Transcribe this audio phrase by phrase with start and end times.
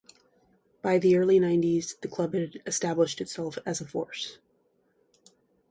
[0.81, 4.39] By the early nineties the club had established itself as a force.